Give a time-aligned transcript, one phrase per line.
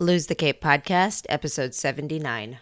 [0.00, 2.58] Lose the Cape podcast, episode 79.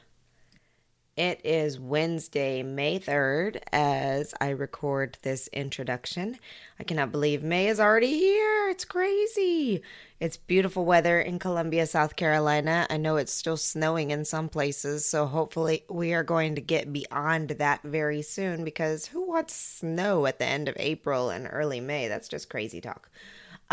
[1.17, 6.37] It is Wednesday, May 3rd, as I record this introduction.
[6.79, 8.69] I cannot believe May is already here.
[8.69, 9.81] It's crazy.
[10.21, 12.87] It's beautiful weather in Columbia, South Carolina.
[12.91, 16.93] I know it's still snowing in some places, so hopefully we are going to get
[16.93, 21.81] beyond that very soon because who wants snow at the end of April and early
[21.81, 22.09] May?
[22.09, 23.09] That's just crazy talk.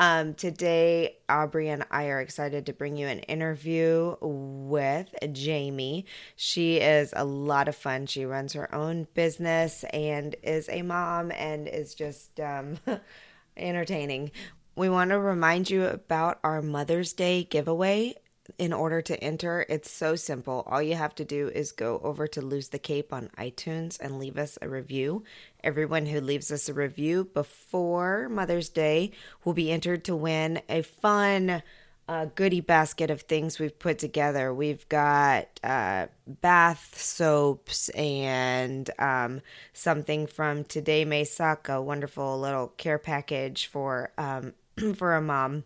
[0.02, 6.06] Um, today, Aubrey and I are excited to bring you an interview with Jamie.
[6.38, 8.06] She is a lot of fun.
[8.06, 12.78] She runs her own business and is a mom and is just um,
[13.58, 14.32] entertaining.
[14.78, 18.16] We want to remind you about our Mother's Day giveaway
[18.60, 20.64] in order to enter, it's so simple.
[20.68, 24.20] All you have to do is go over to Lose the Cape on iTunes and
[24.20, 25.24] leave us a review.
[25.64, 29.12] Everyone who leaves us a review before Mother's Day
[29.46, 31.64] will be entered to win a fun
[32.10, 34.54] uh, goodie basket of things we've put together.
[34.54, 42.68] We've got uh, bath soaps and um, something from Today May Suck, a wonderful little
[42.68, 44.54] care package for um,
[44.96, 45.64] for a mom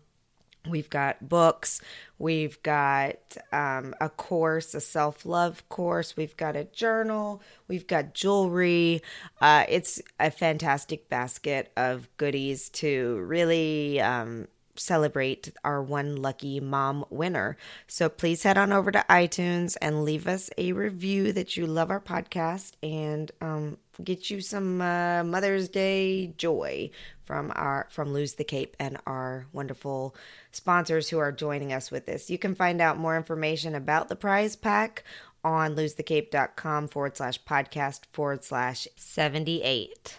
[0.68, 1.80] We've got books.
[2.18, 6.16] We've got um, a course, a self love course.
[6.16, 7.42] We've got a journal.
[7.68, 9.02] We've got jewelry.
[9.40, 17.04] Uh, it's a fantastic basket of goodies to really um, celebrate our one lucky mom
[17.10, 17.56] winner.
[17.86, 21.90] So please head on over to iTunes and leave us a review that you love
[21.90, 26.90] our podcast and um, get you some uh, Mother's Day joy
[27.24, 30.14] from our from Lose the Cape and our wonderful
[30.50, 32.30] sponsors who are joining us with this.
[32.30, 35.04] You can find out more information about the prize pack
[35.44, 40.18] on losethecape.com forward slash podcast forward slash 78.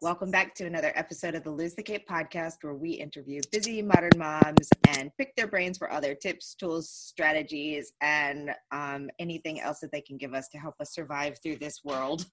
[0.00, 3.82] Welcome back to another episode of the Lose the Cape podcast, where we interview busy
[3.82, 9.80] modern moms and pick their brains for other tips, tools, strategies, and um, anything else
[9.80, 12.26] that they can give us to help us survive through this world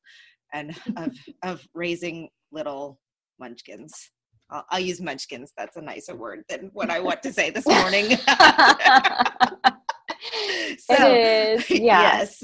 [0.56, 2.98] and of, of raising little
[3.40, 3.94] munchkins.
[4.50, 5.52] I'll, I'll, use munchkins.
[5.58, 8.18] That's a nicer word than what I want to say this morning.
[10.80, 11.70] so, it is.
[11.86, 12.02] Yeah.
[12.02, 12.44] Yes.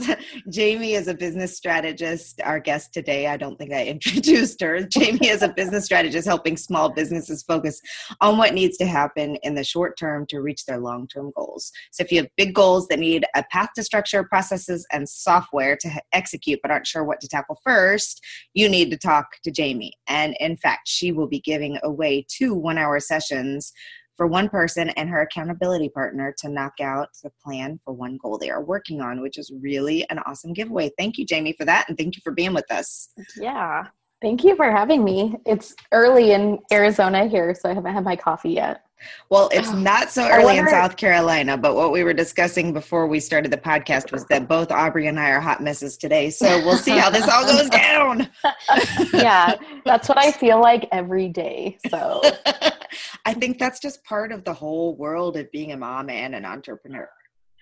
[0.49, 2.41] Jamie is a business strategist.
[2.43, 4.81] Our guest today, I don't think I introduced her.
[4.83, 7.81] Jamie is a business strategist helping small businesses focus
[8.19, 11.71] on what needs to happen in the short term to reach their long term goals.
[11.91, 15.75] So, if you have big goals that need a path to structure, processes, and software
[15.77, 18.23] to execute, but aren't sure what to tackle first,
[18.53, 19.93] you need to talk to Jamie.
[20.07, 23.73] And in fact, she will be giving away two one hour sessions
[24.21, 28.37] for one person and her accountability partner to knock out the plan for one goal
[28.37, 30.91] they are working on, which is really an awesome giveaway.
[30.95, 31.89] Thank you, Jamie, for that.
[31.89, 33.09] And thank you for being with us.
[33.35, 33.87] Yeah.
[34.21, 35.37] Thank you for having me.
[35.47, 38.83] It's early in Arizona here, so I haven't had my coffee yet.
[39.29, 43.07] Well, it's not so early wonder, in South Carolina, but what we were discussing before
[43.07, 46.29] we started the podcast was that both Aubrey and I are hot messes today.
[46.29, 48.29] So we'll see how this all goes down.
[49.13, 51.77] yeah, that's what I feel like every day.
[51.89, 52.21] So
[53.25, 56.45] I think that's just part of the whole world of being a mom and an
[56.45, 57.09] entrepreneur.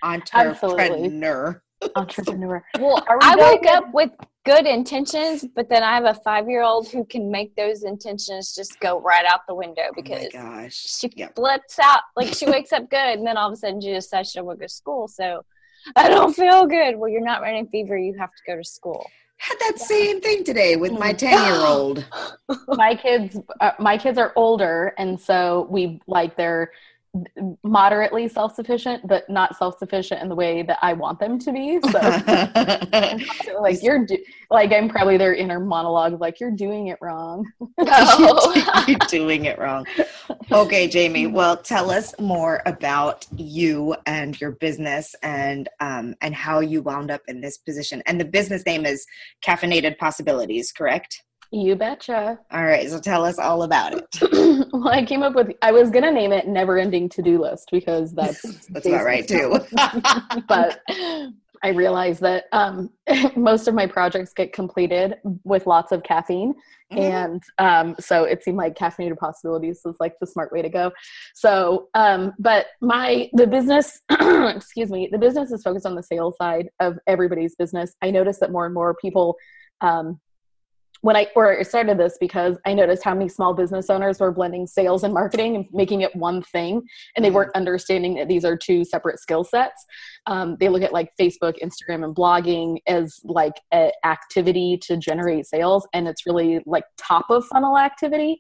[0.04, 1.62] Entrepreneur.
[1.96, 2.64] Entrepreneur.
[2.80, 4.12] well, I woke up with
[4.46, 8.54] good intentions, but then I have a five year old who can make those intentions
[8.54, 11.36] just go right out the window oh because oh she yep.
[11.36, 12.02] flips out.
[12.16, 14.56] Like she wakes up good, and then all of a sudden she decides she'll go
[14.56, 15.08] to school.
[15.08, 15.46] So
[15.96, 16.98] I don't feel good.
[16.98, 17.98] Well, you're not running fever.
[17.98, 19.10] You have to go to school
[19.40, 22.06] had that same thing today with my 10 year old
[22.68, 26.72] my kids uh, my kids are older and so we like they're
[27.64, 31.80] moderately self-sufficient but not self-sufficient in the way that i want them to be.
[31.92, 32.00] So
[33.62, 37.45] like you're do- like i'm probably their inner monologue like you're doing it wrong.
[38.88, 39.86] You're doing it wrong.
[40.51, 46.60] Okay jamie well tell us more about you and your business and um and how
[46.60, 48.04] you wound up in this position.
[48.06, 49.06] And the business name is
[49.44, 52.40] caffeinated possibilities correct you betcha.
[52.51, 54.68] All right, so tell us all about it.
[54.74, 57.69] well, I came up with I was gonna name it "Never Ending To Do List"
[57.72, 59.60] because that's that's about right too.
[60.48, 60.81] but
[61.63, 62.90] I realized that um,
[63.36, 66.54] most of my projects get completed with lots of caffeine.
[66.92, 66.98] Mm-hmm.
[66.98, 70.92] And um, so it seemed like caffeinated possibilities was like the smart way to go.
[71.36, 76.36] So, um, but my, the business, excuse me, the business is focused on the sales
[76.38, 77.96] side of everybody's business.
[78.01, 79.36] I noticed that more and more people
[79.81, 80.19] um,
[81.01, 84.31] when I or I started this because I noticed how many small business owners were
[84.31, 86.81] blending sales and marketing and making it one thing,
[87.16, 89.86] and they weren't understanding that these are two separate skill sets.
[90.25, 95.46] Um, they look at like Facebook, Instagram, and blogging as like an activity to generate
[95.46, 98.40] sales, and it's really like top of funnel activity,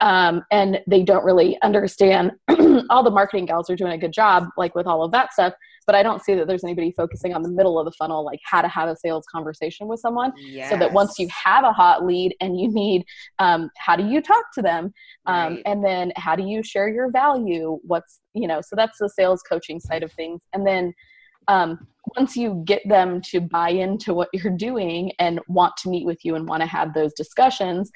[0.00, 2.32] um, and they don't really understand.
[2.90, 5.54] all the marketing gals are doing a good job, like with all of that stuff,
[5.90, 8.38] but I don't see that there's anybody focusing on the middle of the funnel, like
[8.44, 10.30] how to have a sales conversation with someone.
[10.36, 10.70] Yes.
[10.70, 13.04] So that once you have a hot lead and you need,
[13.40, 14.94] um, how do you talk to them?
[15.26, 15.62] Um, right.
[15.66, 17.80] And then how do you share your value?
[17.82, 20.42] What's, you know, so that's the sales coaching side of things.
[20.52, 20.94] And then
[21.48, 26.06] um, once you get them to buy into what you're doing and want to meet
[26.06, 27.90] with you and want to have those discussions,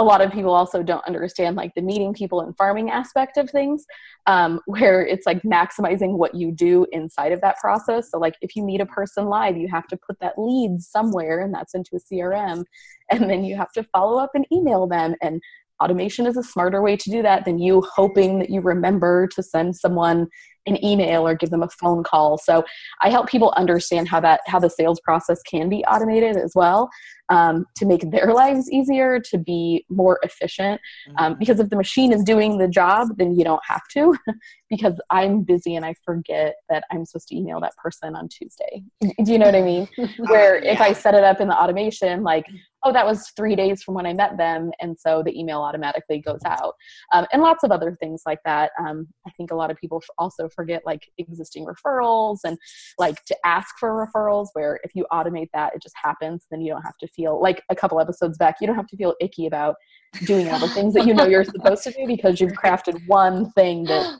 [0.00, 3.50] a lot of people also don't understand like the meeting people and farming aspect of
[3.50, 3.84] things
[4.26, 8.10] um, where it's like maximizing what you do inside of that process.
[8.10, 11.40] So like if you meet a person live you have to put that lead somewhere
[11.40, 12.64] and that's into a crm
[13.10, 15.42] and then you have to follow up and email them and
[15.80, 19.42] automation is a smarter way to do that than you hoping that you remember to
[19.42, 20.28] send someone
[20.66, 22.38] an email or give them a phone call.
[22.38, 22.64] So
[23.00, 26.90] i help people understand how that how the sales process can be automated as well
[27.28, 30.80] um, to make their lives easier to be more efficient.
[31.16, 31.38] Um, mm-hmm.
[31.38, 34.16] because if the machine is doing the job then you don't have to
[34.70, 38.82] because i'm busy and i forget that i'm supposed to email that person on tuesday.
[39.24, 39.88] Do you know what i mean?
[40.18, 42.46] Where if i set it up in the automation like
[42.82, 44.70] oh, that was three days from when I met them.
[44.80, 46.74] And so the email automatically goes out.
[47.12, 48.70] Um, and lots of other things like that.
[48.78, 52.56] Um, I think a lot of people also forget like existing referrals and
[52.98, 56.46] like to ask for referrals, where if you automate that, it just happens.
[56.50, 58.96] Then you don't have to feel like a couple episodes back, you don't have to
[58.96, 59.76] feel icky about
[60.24, 63.50] doing all the things that you know you're supposed to do because you've crafted one
[63.52, 64.18] thing that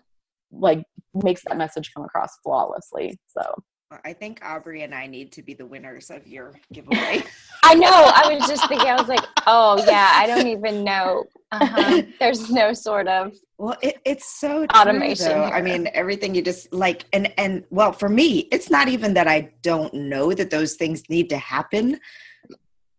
[0.53, 0.83] like
[1.15, 3.19] makes that message come across flawlessly.
[3.29, 3.43] So
[4.05, 7.25] I think Aubrey and I need to be the winners of your giveaway.
[7.65, 7.89] I know.
[7.91, 8.89] I was just thinking.
[8.89, 11.25] I was like, oh yeah, I don't even know.
[11.51, 12.03] Uh-huh.
[12.21, 15.33] There's no sort of well, it, it's so automation.
[15.33, 19.13] True, I mean, everything you just like, and and well, for me, it's not even
[19.15, 21.99] that I don't know that those things need to happen.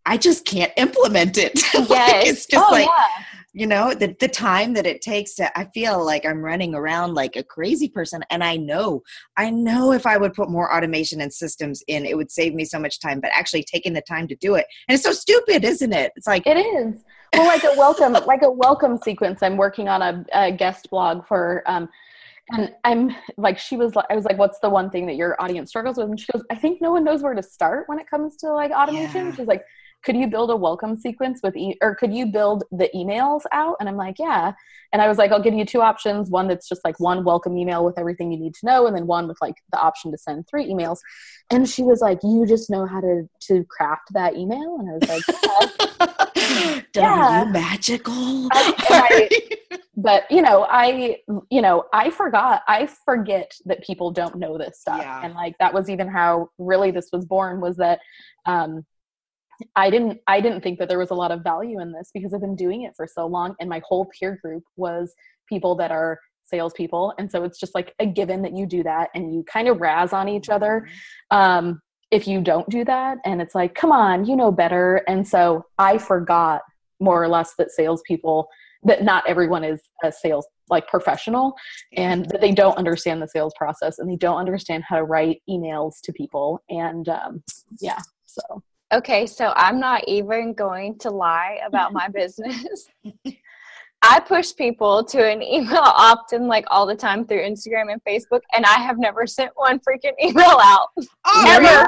[0.04, 1.58] I just can't implement it.
[1.74, 2.86] Yes, like, it's just oh, like.
[2.86, 6.74] Yeah you know the, the time that it takes to i feel like i'm running
[6.74, 9.02] around like a crazy person and i know
[9.36, 12.64] i know if i would put more automation and systems in it would save me
[12.64, 14.66] so much time but actually taking the time to do it.
[14.88, 16.12] And it's so stupid isn't it?
[16.16, 17.02] It's like it is.
[17.32, 21.26] Well like a welcome like a welcome sequence i'm working on a, a guest blog
[21.26, 21.88] for um
[22.50, 25.40] and i'm like she was like i was like what's the one thing that your
[25.40, 26.08] audience struggles with?
[26.08, 28.52] And she goes i think no one knows where to start when it comes to
[28.52, 29.26] like automation.
[29.26, 29.34] Yeah.
[29.34, 29.62] she's like
[30.02, 33.76] could you build a welcome sequence with e- or could you build the emails out?
[33.80, 34.52] And i'm like yeah.
[34.92, 37.56] And i was like i'll give you two options one that's just like one welcome
[37.56, 40.18] email with everything you need to know and then one with like the option to
[40.18, 40.98] send three emails.
[41.50, 44.78] And she was like you just know how to to craft that email?
[44.78, 45.22] And i was like
[46.94, 47.40] yeah.
[47.42, 49.28] are you magical I,
[49.96, 51.18] but you know i
[51.50, 54.98] you know i forgot i forget that people don't know this stuff.
[54.98, 55.24] Yeah.
[55.24, 58.00] and like that was even how really this was born was that
[58.46, 58.84] um
[59.76, 62.32] I didn't I didn't think that there was a lot of value in this because
[62.32, 65.14] I've been doing it for so long and my whole peer group was
[65.48, 67.14] people that are salespeople.
[67.18, 69.80] And so it's just like a given that you do that and you kind of
[69.80, 70.86] razz on each other.
[71.32, 71.36] Mm-hmm.
[71.36, 74.96] Um, if you don't do that and it's like, come on, you know better.
[75.08, 76.60] And so I forgot
[77.00, 78.48] more or less that salespeople
[78.84, 81.54] that not everyone is a sales like professional
[81.96, 85.42] and that they don't understand the sales process and they don't understand how to write
[85.48, 87.42] emails to people and um,
[87.80, 92.88] yeah so Okay, so I'm not even going to lie about my business.
[94.04, 98.40] I push people to an email often, like all the time through Instagram and Facebook,
[98.52, 100.88] and I have never sent one freaking email out.
[101.24, 101.86] Oh, Never.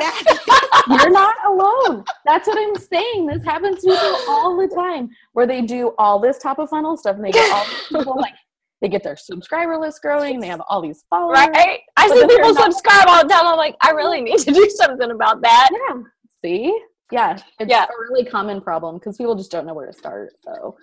[1.02, 2.04] You're not alone.
[2.24, 3.26] That's what I'm saying.
[3.26, 6.96] This happens to people all the time, where they do all this top of funnel
[6.96, 8.34] stuff, and they get all these people like
[8.80, 10.38] they get their subscriber list growing.
[10.40, 11.38] They have all these followers.
[11.38, 11.80] Right?
[11.96, 13.46] I see people subscribe all the time.
[13.46, 15.70] I'm like, I really need to do something about that.
[15.72, 16.02] Yeah.
[16.42, 16.78] See,
[17.12, 17.84] yeah, it's yeah.
[17.84, 20.32] a really common problem because people just don't know where to start.
[20.42, 20.76] So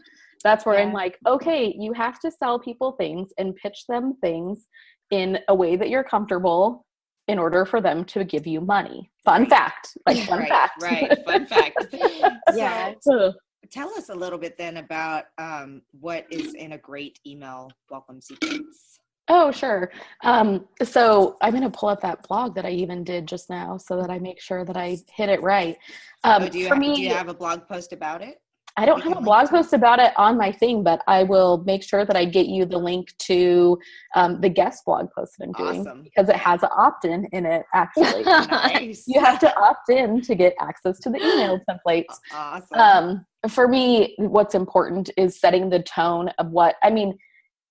[0.43, 0.85] that's where yeah.
[0.85, 4.67] I'm like, okay, you have to sell people things and pitch them things
[5.11, 6.85] in a way that you're comfortable
[7.27, 9.11] in order for them to give you money.
[9.23, 9.95] Fun fact.
[10.05, 10.81] Like fun right, fact.
[10.81, 11.17] Right.
[11.25, 11.85] Fun fact.
[12.55, 12.93] yeah.
[13.01, 13.33] So,
[13.71, 18.21] tell us a little bit then about um, what is in a great email welcome
[18.21, 18.99] sequence.
[19.33, 19.89] Oh, sure.
[20.25, 23.77] Um, so I'm going to pull up that blog that I even did just now
[23.77, 25.77] so that I make sure that I hit it right.
[26.25, 28.41] Um, oh, do, you for ha- me, do you have a blog post about it?
[28.77, 31.61] I don't you have a blog post about it on my thing, but I will
[31.65, 33.77] make sure that I get you the link to
[34.15, 36.03] um, the guest blog post that I'm doing Awesome.
[36.03, 37.63] because it has an opt-in in it.
[37.73, 39.03] Actually, Nice.
[39.07, 42.17] you have to opt in to get access to the email templates.
[42.33, 42.77] Awesome.
[42.79, 47.17] um, for me what's important is setting the tone of what i mean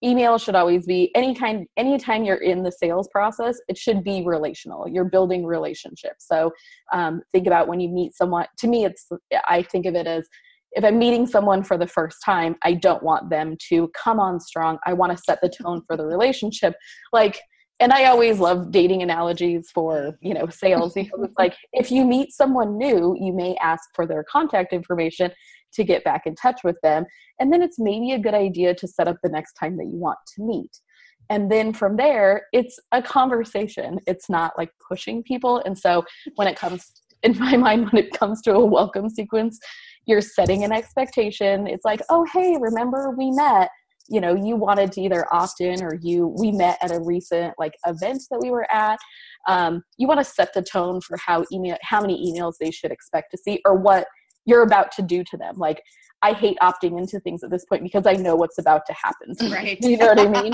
[0.02, 4.22] email should always be any kind anytime you're in the sales process it should be
[4.24, 4.88] relational.
[4.88, 6.26] You're building relationships.
[6.26, 6.52] So
[6.92, 9.08] um, think about when you meet someone to me it's
[9.48, 10.28] i think of it as
[10.72, 14.40] if i'm meeting someone for the first time i don't want them to come on
[14.40, 14.78] strong.
[14.86, 16.74] I want to set the tone for the relationship.
[17.12, 17.40] Like
[17.80, 22.04] and i always love dating analogies for you know sales because it's like if you
[22.04, 25.32] meet someone new you may ask for their contact information
[25.72, 27.04] to get back in touch with them
[27.40, 29.96] and then it's maybe a good idea to set up the next time that you
[29.96, 30.80] want to meet.
[31.30, 33.98] And then from there it's a conversation.
[34.06, 35.62] It's not like pushing people.
[35.64, 36.04] And so
[36.36, 39.58] when it comes in my mind when it comes to a welcome sequence
[40.06, 41.66] you're setting an expectation.
[41.66, 43.70] It's like oh hey remember we met?
[44.08, 47.54] You know you wanted to either opt in or you we met at a recent
[47.58, 48.98] like event that we were at.
[49.48, 52.90] Um, you want to set the tone for how email how many emails they should
[52.90, 54.06] expect to see or what
[54.46, 55.82] you're about to do to them like
[56.22, 59.34] i hate opting into things at this point because i know what's about to happen
[59.36, 59.52] to me.
[59.52, 59.78] right.
[59.82, 60.52] you know what i mean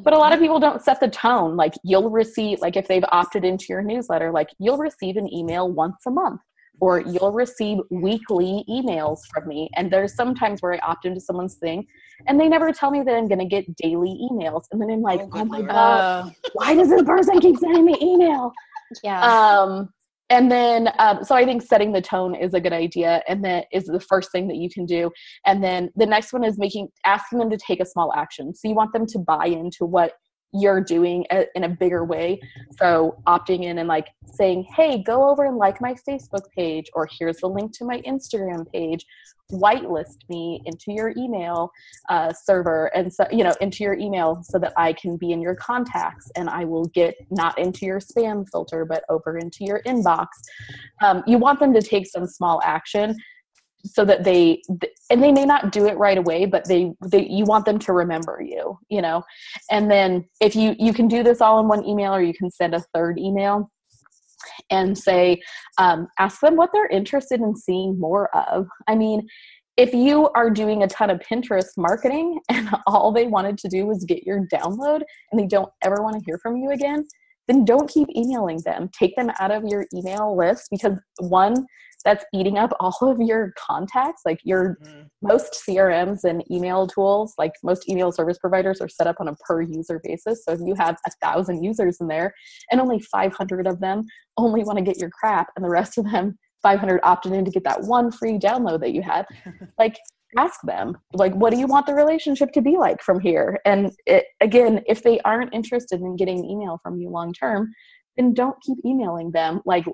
[0.02, 3.04] but a lot of people don't set the tone like you'll receive like if they've
[3.10, 6.40] opted into your newsletter like you'll receive an email once a month
[6.80, 11.56] or you'll receive weekly emails from me and there's sometimes where i opt into someone's
[11.56, 11.84] thing
[12.26, 15.02] and they never tell me that i'm going to get daily emails and then i'm
[15.02, 15.70] like Oh, oh, my Lord.
[15.70, 18.52] god why does this person keep sending me email
[19.02, 19.20] yeah.
[19.60, 19.88] um
[20.30, 23.66] and then um, so i think setting the tone is a good idea and that
[23.72, 25.10] is the first thing that you can do.
[25.46, 28.54] And then the next one is making asking them to take a small action.
[28.54, 30.12] So you want them to buy into what
[30.52, 32.40] you're doing a, in a bigger way.
[32.78, 37.08] So opting in and like saying hey go over and like my facebook page or
[37.18, 39.04] here's the link to my instagram page
[39.52, 41.70] whitelist me into your email
[42.10, 45.40] uh, server and so you know into your email so that i can be in
[45.40, 49.82] your contacts and i will get not into your spam filter but over into your
[49.86, 50.26] inbox.
[51.02, 53.16] Um, you want them to take some small action
[53.84, 54.60] so that they
[55.10, 57.92] and they may not do it right away but they, they you want them to
[57.92, 59.22] remember you you know?
[59.70, 62.50] And then if you you can do this all in one email or you can
[62.50, 63.70] send a third email
[64.70, 65.40] and say
[65.78, 68.66] um, ask them what they're interested in seeing more of.
[68.86, 69.26] I mean
[69.76, 73.86] if you are doing a ton of pinterest marketing and all they wanted to do
[73.86, 77.06] was get your download and they don't ever want to hear from you again
[77.48, 78.88] then don't keep emailing them.
[78.96, 81.66] Take them out of your email list because one
[82.04, 85.08] that's eating up all of your contacts like your Mhm.
[85.22, 89.34] most crms and email tools like most email service providers are set up on a
[89.36, 92.32] per user basis so if you have a thousand users in there
[92.70, 94.04] and only 500 of them
[94.36, 97.50] only want to get your crap and the rest of them 500 opted in to
[97.50, 99.26] get that one free download that you had
[99.78, 99.96] like
[100.36, 103.90] ask them like what do you want the relationship to be like from here and
[104.06, 107.72] it, again if they aren't interested in getting email from you long term
[108.16, 109.84] then don't keep emailing them like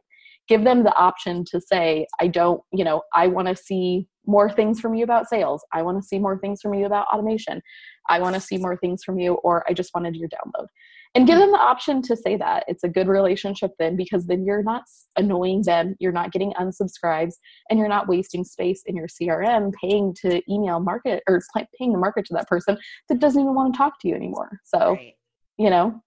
[0.48, 4.50] give them the option to say i don't you know i want to see more
[4.50, 5.64] things from you about sales.
[5.72, 7.60] I want to see more things from you about automation.
[8.08, 10.66] I want to see more things from you or i just wanted your download.
[11.14, 11.42] And give hmm.
[11.42, 12.64] them the option to say that.
[12.66, 14.84] It's a good relationship then because then you're not
[15.16, 17.34] annoying them you're not getting unsubscribes
[17.70, 21.40] and you're not wasting space in your crm paying to email market or
[21.78, 22.76] paying to market to that person
[23.08, 24.60] that doesn't even want to talk to you anymore.
[24.64, 25.14] So Right.
[25.58, 26.02] you know?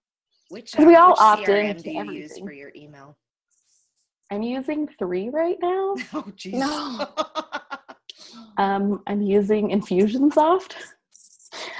[0.50, 3.16] Which, we uh, all which opt CRM into do you use for your email?
[4.30, 6.54] I'm using three right now Oh, jeez.
[6.54, 7.06] No.
[8.58, 10.74] Um, I'm using Infusionsoft.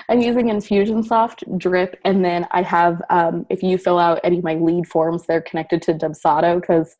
[0.08, 4.44] I'm using Infusionsoft, Drip, and then I have, um, if you fill out any of
[4.44, 6.96] my lead forms, they're connected to Dubsado because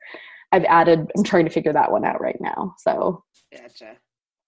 [0.50, 2.74] I've added, I'm trying to figure that one out right now.
[2.78, 3.22] So,
[3.56, 3.96] gotcha.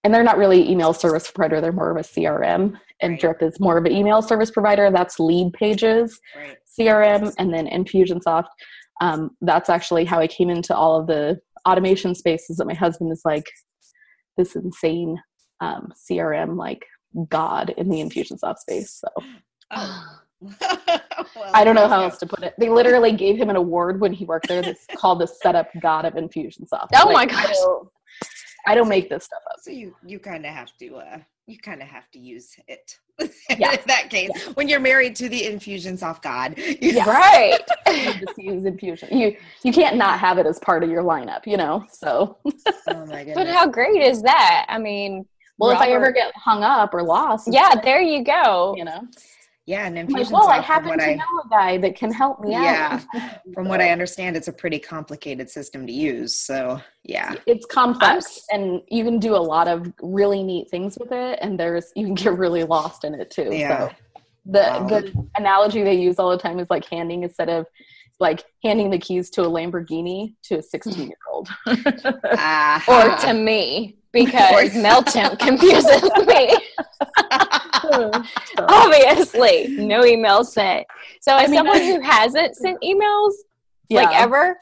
[0.03, 3.19] and they're not really email service provider, they're more of a CRM, and Right.
[3.21, 4.91] Drip is more of an email service provider.
[4.91, 6.19] That's lead pages.
[6.35, 6.57] Right.
[6.77, 8.47] CRM and then Infusionsoft.
[9.01, 13.11] Um, that's actually how I came into all of the automation spaces that my husband
[13.11, 13.45] is like
[14.37, 15.17] this insane
[15.59, 16.85] um, CRM like
[17.27, 19.01] god in the Infusionsoft space.
[19.01, 19.23] So
[19.71, 20.17] Oh.
[21.53, 22.55] I don't know how else to put it.
[22.57, 26.05] They literally gave him an award when he worked there that's called the setup god
[26.05, 26.89] of Infusionsoft.
[26.95, 27.55] Oh my I gosh.
[27.57, 27.89] don't,
[28.65, 29.57] I don't make this stuff up.
[29.61, 31.17] So you you kind of have to uh
[31.51, 32.97] you kind of have to use it.
[33.59, 33.73] Yeah.
[33.73, 36.57] In that case, when you're married to the Infusionsoft God.
[36.57, 37.07] you- Yeah.
[37.07, 37.59] right.
[37.91, 39.15] You just use infusion.
[39.15, 41.85] You you can't not have it as part of your lineup, you know.
[41.91, 42.37] So
[42.87, 43.35] Oh my goodness.
[43.35, 44.65] But how great is that?
[44.69, 45.25] I mean,
[45.59, 48.73] well, if I ever get hung up or lost, yeah, there you go.
[48.77, 49.01] you know.
[49.67, 52.41] Yeah, and I'm like, well, I happen to I know a guy that can help
[52.41, 53.43] me yeah, out.
[53.53, 56.35] from what I understand, it's a pretty complicated system to use.
[56.35, 60.97] So yeah, it's complex s- and you can do a lot of really neat things
[60.99, 63.89] with it and there's you can get really lost in it too Yeah.
[63.89, 63.95] so
[64.45, 64.87] the Wow.
[64.87, 67.65] the analogy they use all the time is like handing instead of
[68.19, 71.49] like handing the keys to a lamborghini to a 16 year old
[72.33, 72.83] Ah.
[72.87, 76.55] or to me because MailChimp confuses me.
[78.57, 80.85] Obviously, no emails sent.
[81.21, 83.33] So, as mean, someone I- who hasn't sent emails
[83.89, 84.57] like ever,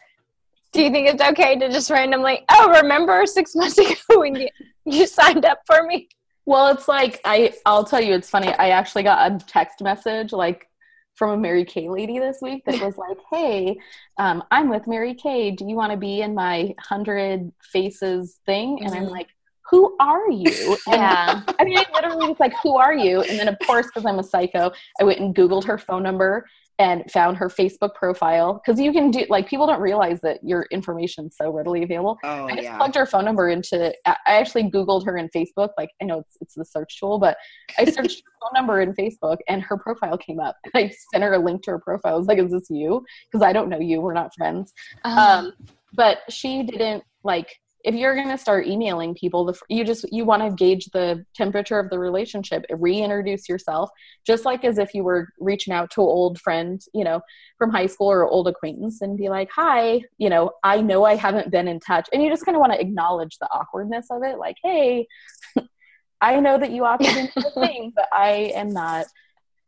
[0.72, 2.44] do you think it's okay to just randomly?
[2.50, 4.48] Oh, remember six months ago when you
[4.86, 6.08] you signed up for me?
[6.46, 10.32] well it's like i i'll tell you it's funny i actually got a text message
[10.32, 10.68] like
[11.14, 13.78] from a mary kay lady this week that was like hey
[14.18, 18.80] um, i'm with mary kay do you want to be in my 100 faces thing
[18.84, 19.12] and i'm Mhm.
[19.12, 19.28] like
[19.70, 21.42] who are you Yeah.
[21.60, 24.20] I mean, I literally was like, "Who are you?" And then, of course, because I'm
[24.20, 26.48] a psycho, I went and Googled her phone number
[26.80, 28.54] and found her Facebook profile.
[28.54, 32.18] Because you can do like people don't realize that your information's so readily available.
[32.24, 32.78] oh I just yeah.
[32.78, 33.94] plugged her phone number into.
[34.06, 35.70] I actually Googled her in Facebook.
[35.78, 37.38] Like I know it's it's the search tool, but
[37.78, 40.56] I searched her phone number in Facebook, and her profile came up.
[40.64, 42.16] And I sent her a link to her profile.
[42.16, 44.02] I was like, "Is this you?" Because I don't know you.
[44.02, 44.74] We're not friends
[45.04, 45.54] um,
[45.94, 50.26] but she didn't like if you're going to start emailing people the, you just you
[50.26, 53.90] want to gauge the temperature of the relationship reintroduce yourself
[54.26, 57.22] just like as if you were reaching out to an old friend you know
[57.58, 61.16] from high school or old acquaintance and be like hi you know i know i
[61.16, 64.24] haven't been in touch and you just kind of want to acknowledge the awkwardness of
[64.24, 65.08] it like hey
[66.22, 69.06] i know that you opted into the thing but i am not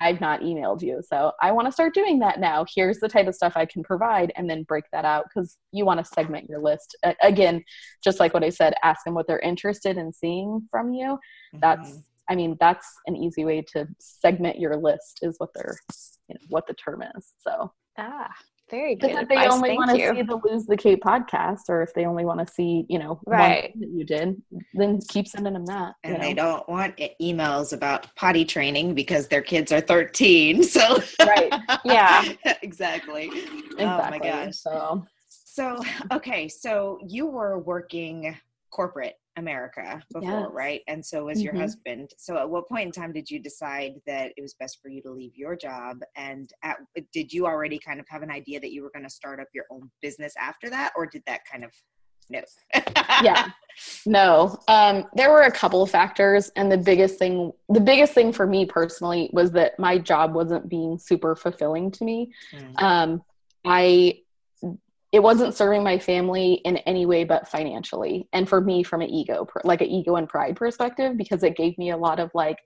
[0.02, 1.02] I've not emailed you.
[1.08, 2.66] So I want to start doing that now.
[2.76, 5.86] Here's the type of stuff I can provide and then break that out because you
[5.86, 6.98] want to segment your list.
[7.04, 7.64] A- again,
[8.04, 11.20] just like what I said, ask them what they're interested in seeing from you.
[11.54, 12.04] That's, Mhm.
[12.30, 15.78] I mean, that's an easy way to segment your list is what they're,
[16.28, 17.34] you know, what the term is.
[17.40, 18.32] So ah,
[18.72, 19.08] very good.
[19.10, 22.06] because if they only want to see the Lose the Cape podcast or if they
[22.06, 23.72] only want to see, you know, Right.
[23.74, 24.42] thing that you did,
[24.74, 25.94] then keep sending them that.
[26.04, 31.00] you and they don't want emails about potty training because their kids are 13 so
[31.22, 31.54] Right.
[31.86, 32.24] Yeah.
[32.64, 33.30] exactly
[33.78, 33.86] Exactly.
[33.86, 38.36] oh my gosh So so okay so you were working
[38.72, 40.50] corporate america before Yes.
[40.54, 40.82] right?
[40.88, 41.60] And so was your Mhm.
[41.62, 42.10] husband.
[42.18, 45.02] So at what point in time did you decide that it was best for you
[45.04, 46.02] to leave your job?
[46.18, 46.78] And at,
[47.14, 49.48] did you already kind of have an idea that you were going to start up
[49.54, 51.72] your own business after that or did that kind of
[52.30, 52.42] no?
[53.24, 53.48] Yeah.
[54.06, 54.60] No.
[54.68, 58.46] Um there were a couple of factors and the biggest thing the biggest thing for
[58.46, 62.32] me personally was that my job wasn't being super fulfilling to me.
[62.54, 62.82] Mm.
[62.84, 63.24] um
[63.66, 64.20] i
[65.12, 69.10] it wasn't serving my family in any way but financially and for me from an
[69.10, 72.58] ego like an ego and pride perspective because it gave me a lot of like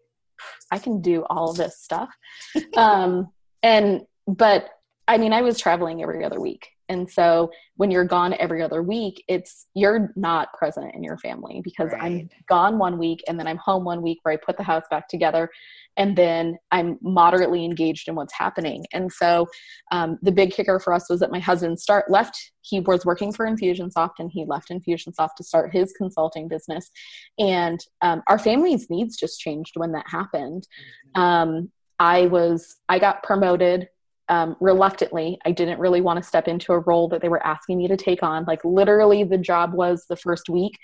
[0.71, 2.10] i can do all this stuff.
[2.77, 3.29] Um
[3.63, 4.69] and but
[5.08, 8.82] i mean i was traveling every other week and so when you're gone every other
[8.82, 13.48] week it's you're not present in your family because i'm gone one week and then
[13.48, 15.50] i'm home one week where i put the house back together
[15.98, 18.86] and then i'm moderately engaged in what's happening.
[18.93, 19.48] And so
[19.91, 23.32] um, the big kicker for us was that my husband start left he was working
[23.32, 26.89] for infusionsoft and he left infusionsoft to start his consulting business.
[27.38, 30.67] And um, our family's needs just changed when that happened.
[31.13, 33.88] Um, i was i got promoted
[34.30, 37.78] um, reluctantly i didn't really want to step into a role that they were asking
[37.78, 38.46] me to take on.
[38.46, 40.78] Like literally the job was the first week.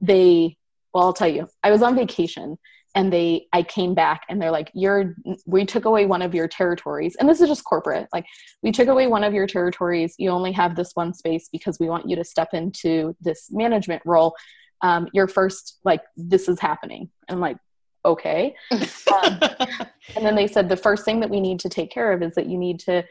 [0.00, 0.56] They
[0.92, 2.56] well i'll tell you i was on vacation
[2.94, 5.14] and they i came back and they're like you're
[5.46, 8.24] we took away one of your territories and this is just corporate like
[8.62, 10.14] we took away one of your territories.
[10.18, 14.02] You only have this one space because we want you to step into this management
[14.04, 14.34] role.
[14.80, 17.10] Um, your first like this is happening.
[17.28, 17.58] And i'm like
[18.04, 19.40] okay um,
[20.16, 22.34] and then they said the first thing that we need to take care of is
[22.34, 23.04] that you need to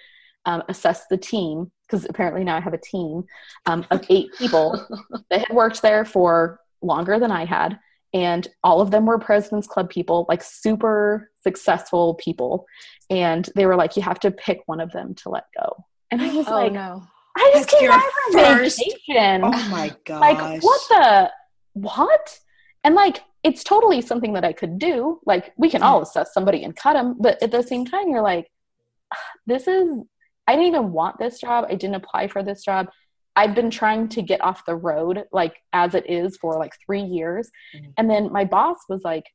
[0.46, 3.26] um, assess the team because apparently now I have a team
[3.66, 4.86] um, of eight people
[5.30, 7.80] that had worked there for longer than I had.
[8.14, 12.66] And all of them were President's Club people, like super successful people.
[13.10, 15.84] And they were like, you have to pick one of them to let go.
[16.12, 17.04] And I was oh like, no.
[17.36, 20.20] I just That's came back from first- vacation oh my god!
[20.20, 21.32] like what the
[21.74, 22.40] what
[22.84, 25.20] and like it's totally something that i could do.
[25.26, 28.22] Like we can all assess somebody and cut them but at the same time you're
[28.22, 28.50] like
[29.14, 29.88] "Ah, this is
[30.48, 31.66] i didn't even want this job.
[31.70, 32.88] I didn't apply for this job.
[33.36, 37.02] I've been trying to get off the road like as it is for like three
[37.04, 37.50] years.
[37.76, 37.94] Mhm.
[37.98, 39.26] and then my boss was like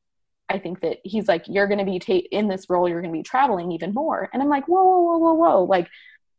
[0.51, 3.13] i think that he's like you're going to be ta- in this role you're going
[3.13, 4.21] to be traveling even more.
[4.33, 5.89] And i'm like whoa whoa whoa whoa whoa like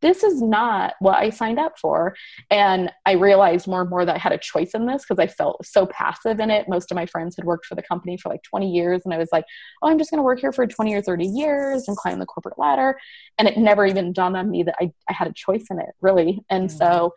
[0.02, 2.16] this is not what I signed up for.
[2.50, 5.28] And I realized more and more that I had a choice in this because I
[5.28, 6.70] felt so passive in it.
[6.70, 9.02] Most of my friends had worked for the company for like 20 years.
[9.06, 9.46] And I was like,
[9.82, 12.26] oh, I'm just going to work here for 20 or 30 years and climb the
[12.26, 12.98] corporate ladder.
[13.38, 15.90] And it never even dawned on me that I, I had a choice in it,
[16.02, 16.44] really.
[16.50, 16.78] And mm-hmm.
[16.78, 17.14] so,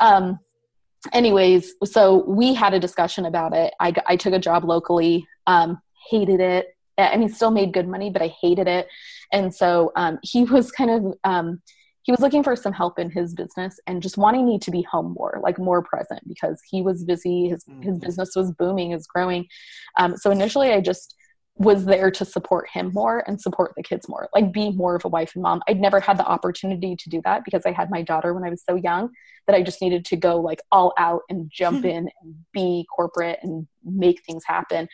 [0.00, 0.38] um,
[1.12, 3.74] anyways, so we had a discussion about it.
[3.80, 6.68] I, I took a job locally, um, hated it.
[6.98, 8.86] I mean, still made good money, but I hated it.
[9.32, 11.62] And so um, he was kind of, um,
[12.10, 14.82] he was looking for some help in his business and just wanting me to be
[14.82, 17.48] home more, like more present because he was busy.
[17.48, 17.82] His, mm-hmm.
[17.82, 19.46] his business was booming, is growing.
[19.96, 21.14] Um, so initially I just
[21.54, 25.04] was there to support him more and support the kids more, like be more of
[25.04, 25.62] a wife and mom.
[25.68, 28.50] I'd never had the opportunity to do that because I had my daughter when I
[28.50, 29.10] was so young
[29.46, 33.38] that I just needed to go like all out and jump in and be corporate
[33.44, 34.88] and make things happen.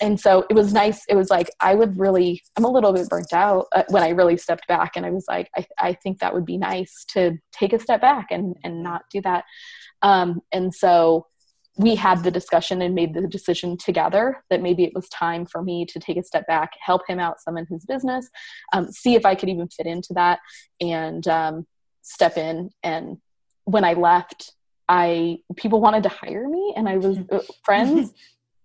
[0.00, 1.02] And so it was nice.
[1.08, 4.10] It was like I would really, I'm a little bit burnt out uh, when I
[4.10, 7.38] really stepped back, and I was like, I, I think that would be nice to
[7.52, 9.44] take a step back and and not do that.
[10.02, 11.26] Um, and so
[11.76, 15.62] we had the discussion and made the decision together that maybe it was time for
[15.62, 18.28] me to take a step back, help him out some in his business,
[18.72, 20.40] um, see if I could even fit into that,
[20.80, 21.66] and um,
[22.02, 22.70] step in.
[22.82, 23.18] And
[23.64, 24.52] when I left,
[24.88, 28.12] I people wanted to hire me, and I was uh, friends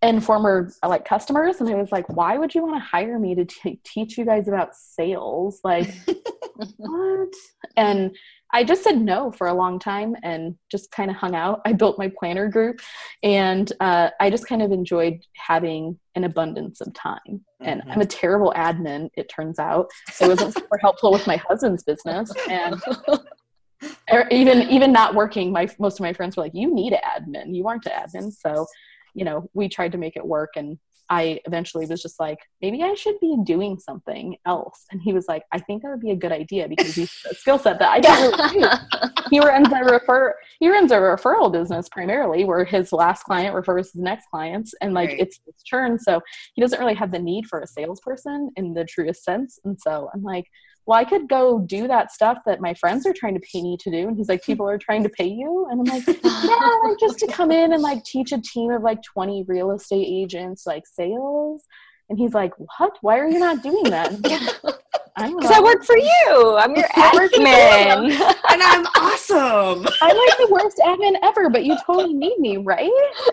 [0.03, 3.33] and former like customers, and I was like, why would you want to hire me
[3.35, 5.61] to t- teach you guys about sales?
[5.63, 5.91] Like,
[6.77, 7.33] what?
[7.77, 8.15] And
[8.51, 11.61] I just said no for a long time and just kind of hung out.
[11.65, 12.81] I built my planner group
[13.23, 17.43] and uh, I just kind of enjoyed having an abundance of time.
[17.61, 17.91] And mm-hmm.
[17.91, 19.89] I'm a terrible admin, it turns out.
[20.21, 22.31] It wasn't super helpful with my husband's business.
[22.47, 22.79] And
[24.31, 27.55] even even not working, my most of my friends were like, "You need an admin.
[27.55, 28.65] You aren't an admin." So,
[29.13, 30.77] you know, we tried to make it work, and
[31.09, 34.85] I eventually was just like, maybe I should be doing something else.
[34.91, 37.35] And he was like, I think that would be a good idea because he's a
[37.35, 39.09] skill set that I don't really do.
[39.29, 43.91] He runs a refer he runs a referral business primarily where his last client refers
[43.91, 45.19] his next clients and like right.
[45.19, 45.99] it's it's churn.
[45.99, 46.21] So
[46.55, 49.59] he doesn't really have the need for a salesperson in the truest sense.
[49.65, 50.45] And so I'm like,
[50.85, 53.77] well, I could go do that stuff that my friends are trying to pay me
[53.79, 54.07] to do.
[54.07, 55.67] And he's like, people are trying to pay you.
[55.69, 58.81] And I'm like, yeah, like just to come in and like teach a team of
[58.81, 61.63] like 20 real estate agents, like sales.
[62.09, 62.97] And he's like, what?
[63.01, 64.79] Why are you not doing that?
[65.15, 66.57] Because I, I, work for you.
[66.57, 68.11] I'm your admin.
[68.49, 69.85] and I'm awesome.
[70.01, 72.89] I'm like the worst admin ever, but you totally need me, right?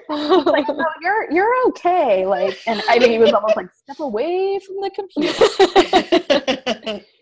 [0.09, 2.27] like, no, you're you're okay.
[2.27, 5.45] Like, and I think he was almost like, step away from the computer.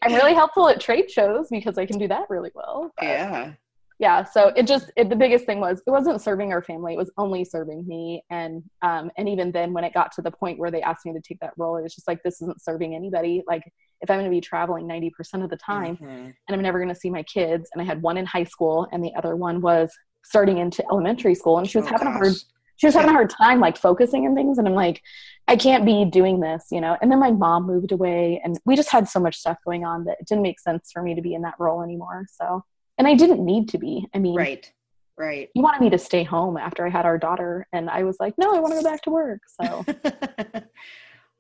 [0.03, 2.93] I'm really helpful at trade shows because I can do that really well.
[2.97, 3.07] But.
[3.07, 3.53] Yeah
[3.99, 6.99] yeah so it just it, the biggest thing was it wasn't serving our family it
[6.99, 8.23] was only serving me.
[8.31, 11.13] And um and even then when it got to the point where they asked me
[11.13, 13.43] to take that role it was just like this isn't serving anybody.
[13.47, 13.63] Like
[14.01, 16.07] if i'm going to be traveling 90% of the time mm-hmm.
[16.07, 18.87] and i'm never going to see my kids and i had one in high school
[18.93, 19.91] and the other one was
[20.29, 21.59] starting into elementary school.
[21.59, 22.15] And she was oh, having gosh.
[22.15, 22.37] a hard
[22.77, 24.59] she was having a hard time like focusing and things.
[24.59, 25.03] And i'm like
[25.49, 26.97] i can't be doing this you know?
[27.01, 30.05] And then my mom moved away and we just had so much stuff going on
[30.05, 32.27] that it didn't make sense for me to be in that role anymore.
[32.31, 32.65] So
[32.99, 34.07] and I didn't need to be.
[34.15, 34.71] I mean, right,
[35.17, 35.49] right.
[35.55, 38.35] He wanted me to stay home after I had our daughter, and I was like,
[38.37, 39.41] no, I want to go back to work.
[39.61, 39.85] So.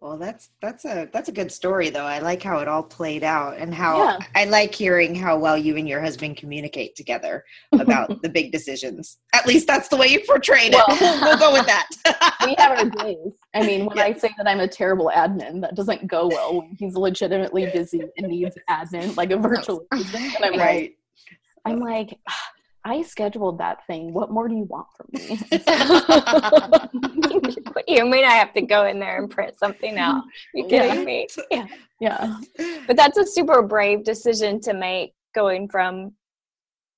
[0.01, 2.05] well, that's that's a that's a good story, though.
[2.05, 4.19] I like how it all played out, and how yeah.
[4.37, 9.19] I like hearing how well you and your husband communicate together about the big decisions.
[9.35, 10.83] At least that's the way you portrayed it.
[10.87, 11.89] Well, go with that.
[12.47, 13.33] we have our days.
[13.53, 14.17] I mean, when yes.
[14.17, 18.03] I say that I'm a terrible admin, that doesn't go well when he's legitimately busy
[18.17, 19.85] and needs admin, like a virtual.
[19.91, 20.95] And I'm right.
[21.69, 22.19] I'm like,
[22.85, 24.13] I scheduled that thing.
[24.13, 25.41] What more do you want from me?
[27.89, 30.25] you mean I have to go in there and print something out?
[30.55, 31.05] You kidding yeah.
[31.05, 31.29] me?
[31.51, 31.67] Yeah.
[32.01, 32.39] Yeah.
[32.87, 36.15] But that's a super brave decision to make going from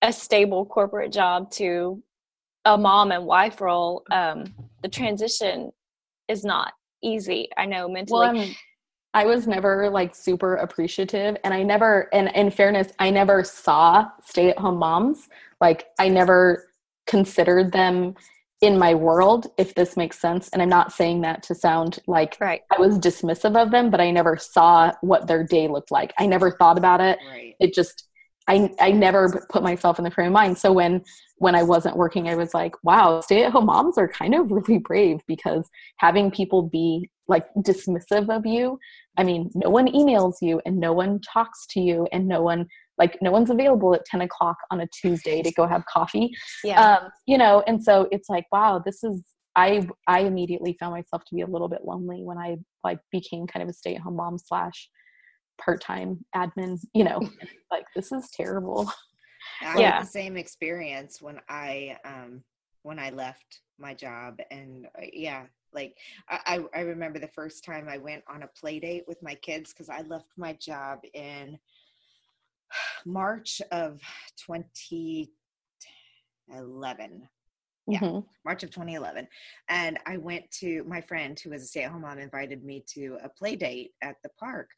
[0.03, 2.03] a stable corporate job to
[2.65, 4.03] a mom and wife role.
[4.11, 5.71] Um, the transition
[6.29, 7.49] is not easy.
[7.57, 8.33] I know mentally.
[8.33, 8.49] Well,
[9.13, 14.09] I was never like super appreciative and I never and in fairness I never saw
[14.25, 15.29] stay at home moms
[15.61, 16.69] like I never
[17.07, 18.15] considered them
[18.61, 22.37] in my world if this makes sense and I'm not saying that to sound like
[22.41, 22.61] right.
[22.71, 26.27] I was dismissive of them but I never saw what their day looked like I
[26.27, 27.57] never thought about it right.
[27.59, 28.05] it just
[28.51, 31.03] I I never put myself in the frame of mind so when
[31.37, 34.51] when I wasn't working I was like wow stay at home moms are kind of
[34.51, 38.79] really brave because having people be like dismissive of you
[39.17, 42.67] i mean no one emails you and no one talks to you and no one
[42.99, 46.31] like no one's available at 10 o'clock on a tuesday to go have coffee
[46.65, 46.97] yeah.
[46.97, 49.23] um, you know and so it's like wow this is
[49.57, 53.47] i i immediately found myself to be a little bit lonely when i like became
[53.47, 54.91] kind of a stay-at-home mom slash
[55.65, 57.21] part-time admin you know
[57.71, 58.91] like this is terrible
[59.63, 59.93] I Yeah.
[59.97, 62.43] had the same experience when I um
[62.83, 65.97] when I left my job and uh, yeah, like
[66.29, 69.73] I I remember the first time I went on a play date with my kids
[69.73, 71.59] cuz I left my job in
[73.05, 74.01] March of
[74.47, 77.29] 2011.
[77.87, 78.01] Yeah.
[78.01, 78.27] Mhm.
[78.45, 79.29] March of 2011.
[79.69, 82.85] And I went to my friend who was a stay at home mom invited me
[82.95, 84.71] to a play date at the park.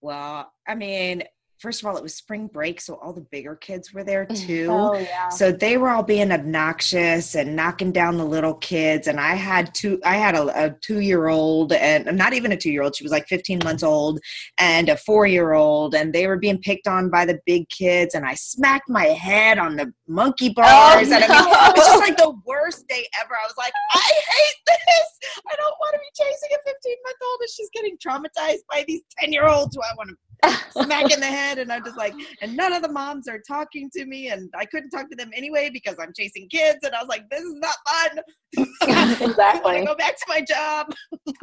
[0.00, 1.24] Well, I mean,
[1.60, 4.46] first of all, it was spring break, so all the bigger kids were there mm-hmm.
[4.46, 4.66] too.
[4.70, 9.06] oh yeah So they were all being obnoxious and knocking down the little kids.
[9.06, 12.56] And I had two, I had a, a two year old and not even a
[12.56, 12.96] two year old.
[12.96, 14.20] She was like 15 months old
[14.58, 15.94] and a four year old.
[15.94, 18.14] And they were being picked on by the big kids.
[18.14, 21.10] And I smacked my head on the monkey oh, bars.
[21.10, 23.34] And I mean, it was just like the worst day ever.
[23.34, 25.08] I was like, I hate this.
[25.50, 28.84] I don't want to be chasing a 15 month old and she's getting traumatized by
[28.86, 30.16] these 10 year olds who I want to
[30.70, 33.90] smack in the head and i'm just like and none of the moms are talking
[33.90, 37.00] to me and i couldn't talk to them anyway because i'm chasing kids and i
[37.00, 38.18] was like this is not fun
[38.82, 40.92] i want exactly to go back to my job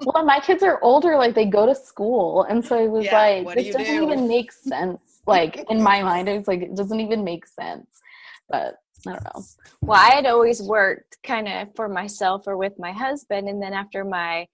[0.06, 3.14] well my kids are older like they go to school and so it was Yeah,
[3.14, 4.04] like what do this doesn't do?
[4.04, 8.02] even make sense like in my mind it's like it doesn't even make sense
[8.50, 8.76] but
[9.08, 9.44] i don't know
[9.82, 13.48] Well, I had always worked kind of for myself or with my husband.
[13.48, 14.48] And then after my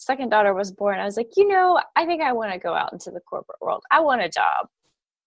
[0.00, 2.74] second daughter was born, I was like, you know, I think I want to go
[2.74, 3.82] out into the corporate world.
[3.90, 4.66] I want a job.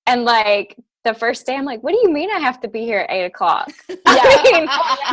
[0.07, 2.81] And like the first day, I'm like, what do you mean I have to be
[2.81, 3.71] here at eight o'clock?
[4.05, 4.67] I mean,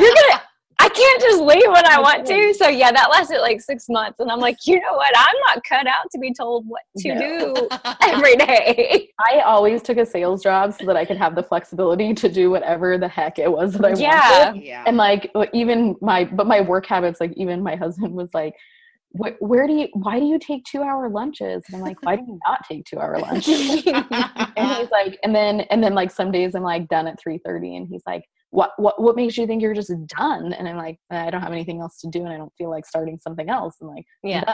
[0.04, 0.42] you're gonna
[0.82, 2.54] I can't just leave when I want to.
[2.54, 4.18] So yeah, that lasted like six months.
[4.18, 5.12] And I'm like, you know what?
[5.14, 7.20] I'm not cut out to be told what to No.
[7.20, 7.68] do
[8.02, 9.10] every day.
[9.20, 12.50] I always took a sales job so that I could have the flexibility to do
[12.50, 14.38] whatever the heck it was that I Yeah.
[14.52, 14.64] wanted.
[14.64, 18.54] yeah And like even my, but my work habits, like even my husband was like,
[19.12, 21.64] "Wh- where do you, why do you take two hour lunches?
[21.66, 23.84] And I'm like, why do you not take two hour lunches?
[24.56, 27.76] and he's like, and then, and then like some days I'm like done at 3.30
[27.76, 30.52] and he's like, what, what, what makes you think you're just done?
[30.52, 32.86] And I'm like, I don't have anything else to do and I don't feel like
[32.86, 33.76] starting something else.
[33.80, 34.52] And like, Yeah.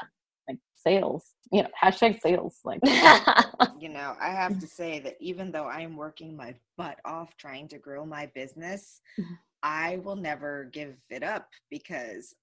[0.48, 2.58] like sales, you know, hashtag sales.
[2.64, 2.80] Like,
[3.78, 7.68] you know i have to say that even though i'm working my butt off trying
[7.68, 9.38] to grow my business Mhm.
[9.62, 12.34] i will never give it up because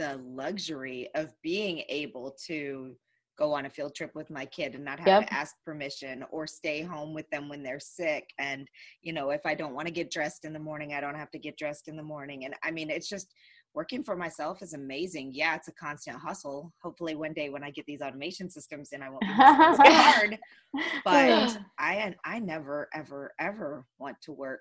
[0.00, 2.96] the luxury of being able to
[3.38, 5.28] go on a field trip with my kid and not have Yep.
[5.28, 8.66] to ask permission or stay home with them when they're sick and
[9.02, 11.30] you know if i don't want to get dressed in the morning i don't have
[11.32, 13.32] to get dressed in the morning and i mean it's just
[13.74, 17.70] working for myself is amazing yeah it's a constant hustle hopefully one day when i
[17.70, 20.38] get these automation systems in i won't be so hard
[21.04, 24.60] but I I never ever ever want to work.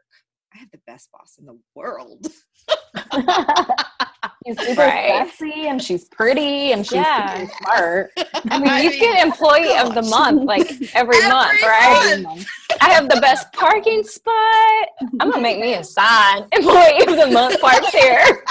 [0.53, 2.25] I have the best boss in the world.
[4.57, 5.27] she's super Right.
[5.27, 7.37] sexy and she's pretty and she's Yeah.
[7.39, 8.11] super smart.
[8.51, 12.19] I mean, you mean, get employee of the month like every, month, Every right?
[12.21, 12.45] month.
[12.81, 14.87] I have the best parking spot.
[15.19, 16.47] I'm gonna make me a sign.
[16.53, 18.43] Employee of the month parks here.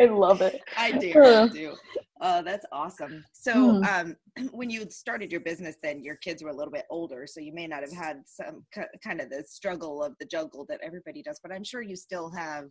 [0.00, 0.60] I love it.
[0.76, 1.12] I do.
[1.24, 1.74] I do.
[2.20, 3.24] Oh, that's awesome.
[3.32, 3.84] So, Hmm.
[3.84, 4.16] um,
[4.52, 7.52] when you started your business, then your kids were a little bit older, so you
[7.52, 11.22] may not have had some ki- kind of the struggle of the juggle that everybody
[11.22, 11.38] does.
[11.40, 12.70] But I'm sure you still have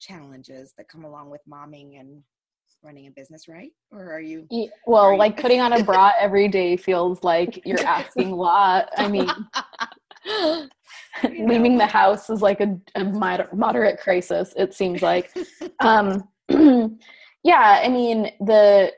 [0.00, 2.22] challenges that come along with momming and
[2.82, 3.70] running a business, right?
[3.92, 4.46] Or are you?
[4.86, 5.18] Well, Right.
[5.18, 8.88] like putting on a bra every day feels like you're asking a lot.
[8.96, 9.28] I mean,
[11.24, 14.52] leaving the house is like a, a moder- moderate crisis.
[14.56, 15.30] It seems like.
[15.80, 16.24] um,
[17.44, 18.92] yeah, I mean the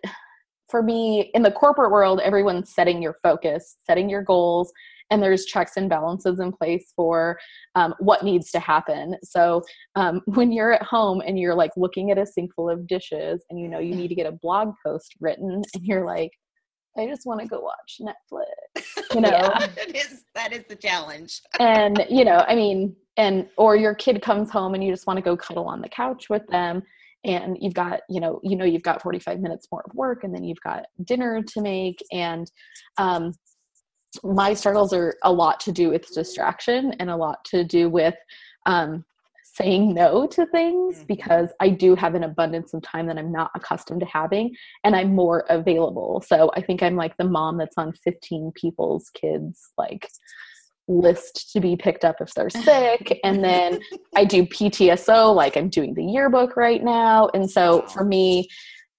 [0.69, 4.73] for me in the corporate world, everyone's setting your focus, setting your goals,
[5.13, 7.39] and there's checks and balances in place for
[7.75, 9.15] um, what needs to happen.
[9.23, 9.63] So
[9.95, 13.45] um, when you're at home and you're like looking at a sink full of dishes,
[13.51, 16.31] and you know you need to get a blog post written, and you're like,
[16.99, 21.41] I just want to go watch Netflix, you know it is that is the challenge.
[21.61, 25.17] and you know i mean and or your kid comes home and you just want
[25.17, 26.83] to go cuddle on the couch with them
[27.25, 30.35] and you've got you know you know you've got 45 minutes more of work and
[30.35, 32.51] then you've got dinner to make and
[32.99, 33.33] um
[34.23, 38.15] my struggles are a lot to do with distraction and a lot to do with
[38.67, 39.05] um
[39.55, 41.07] saying no to things Mhm.
[41.09, 44.97] because I do have an abundance of time that I'm not accustomed to having and
[44.97, 46.23] I'm more available.
[46.27, 50.09] So I think I'm like the mom that's on 15 people's kids like
[50.89, 53.81] list to be picked up if they're sick and then
[54.17, 58.49] I do PTSO like I'm doing the yearbook right now and so for me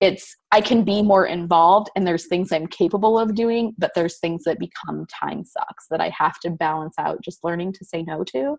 [0.04, 4.20] it's i can be more involved and there's things i'm capable of doing but there's
[4.20, 8.04] things that become time sucks that i have to balance out just learning to say
[8.04, 8.56] no to.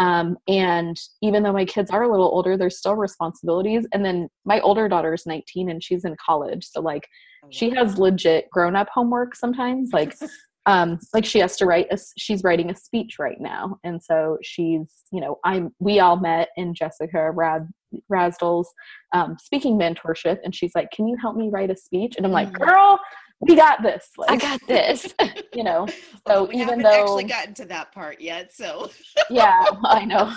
[0.00, 0.20] Yeah.
[0.20, 3.86] um, and even though my kids are a little older there's still responsibilities.
[3.92, 6.64] And then my older daughter is 19 and she's in college.
[6.64, 7.06] So like
[7.44, 9.90] Oh, she has legit grown-up homework sometimes.
[9.92, 10.16] Like
[10.66, 13.78] um like she has to write a she's writing a speech right now.
[13.84, 17.68] And so she's you know i'm we all met in jessica Rad,
[18.08, 18.72] rasdal's
[19.12, 22.32] um, speaking mentorship and she's like can you help me write a speech and i'm
[22.32, 22.66] like Mhm.
[22.66, 23.00] girl
[23.40, 25.14] we got this I got this.
[25.54, 25.86] you know
[26.28, 28.90] So Well, we even haven't actually gotten to that part yet, so.
[29.30, 30.32] Yeah i know.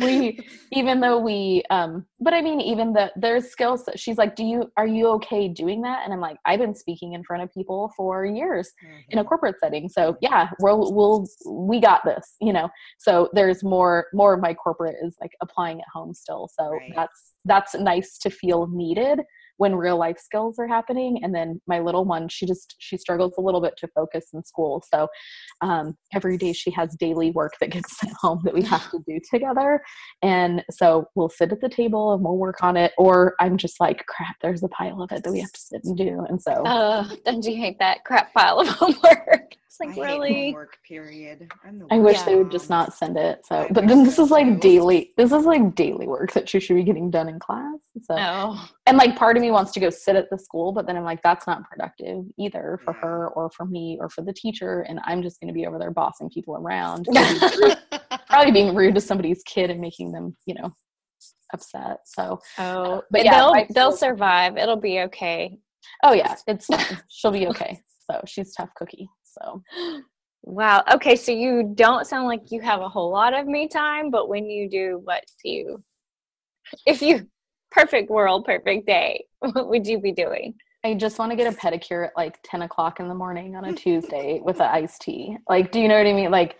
[0.00, 0.38] We
[0.72, 4.44] even though we um but i mean even the there's skills that she's like do
[4.44, 6.02] you are you okay doing that?
[6.04, 8.72] And i'm like i've been speaking in front of people for years
[9.10, 12.68] in a corporate setting so yeah we'll we'll we got this you know?
[12.98, 16.92] So there's more more of my corporate is like applying at home still so Right.
[16.96, 19.20] that's that's nice to feel needed
[19.56, 23.34] when real life skills are happening and then my little one she just she struggles
[23.38, 24.82] a little bit to focus in school.
[24.92, 25.08] So
[25.60, 29.02] um, every day she has daily work that gets sent home that we have to
[29.06, 29.82] do together.
[30.22, 33.80] And so we'll sit at the table and we'll work on it or i'm just
[33.80, 36.24] like crap there's a pile of it that we have to sit and do.
[36.28, 36.62] And so
[37.24, 39.56] don't you hate that crap pile of homework?
[39.74, 40.44] It's like hate really.
[40.46, 41.50] homework, period.
[41.64, 43.44] I'm the I wish worst they would just not send it.
[43.44, 44.58] So, I but then this so is like too.
[44.60, 45.10] daily.
[45.16, 47.80] This is like daily work that she should be getting done in class.
[48.02, 50.86] So, Oh, and like part of me wants to go sit at the school, but
[50.86, 53.00] then I'm like, that's not productive either for Yeah.
[53.08, 54.82] her or for me or for the teacher.
[54.82, 57.08] And I'm just going to be over there bossing people around,
[58.28, 60.70] probably being rude to somebody's kid and making them, you know,
[61.52, 61.98] upset.
[62.04, 64.56] So, oh, uh, But but yeah, they'll my they'll school- survive.
[64.56, 65.58] It'll be okay.
[66.04, 66.68] oh yeah, it's
[67.08, 67.80] she'll be okay.
[68.10, 69.08] So she's tough cookie.
[69.40, 69.62] So
[70.46, 70.84] Wow.
[70.92, 74.28] Okay, so you don't sound like you have a whole lot of me time, but
[74.28, 75.82] when you do, what do you?
[76.86, 77.26] If you
[77.70, 80.54] perfect world, perfect day, what would you be doing?
[80.84, 83.64] I just want to get a pedicure at like 10 o'clock in the morning on
[83.64, 85.38] a Tuesday with an iced tea.
[85.48, 86.30] Like, do you know what I mean?
[86.30, 86.56] Like,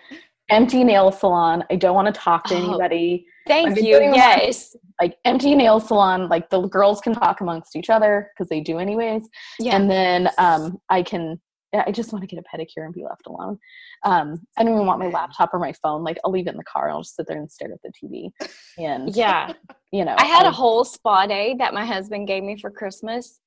[0.51, 1.63] empty nail salon.
[1.71, 2.59] I don't want to talk to Oh.
[2.59, 3.27] anybody.
[3.47, 3.99] Thank you.
[3.99, 4.75] Yes.
[4.99, 6.31] Like, empty nail salon.
[6.31, 9.29] Like, the girls can talk amongst each other because they do anyways.
[9.59, 9.77] Yeah.
[9.77, 11.39] And then um, I can,
[11.75, 13.59] I just want to get a pedicure and be left alone.
[14.05, 16.05] Um, I don't even want my laptop or my phone.
[16.05, 16.91] Like, I'll leave it in the car.
[16.91, 18.31] I'll just sit there and stare at the TV.
[18.79, 19.53] And, yeah.
[19.93, 22.71] you know, I had a um whole spa day that my husband gave me for
[22.71, 23.41] Christmas.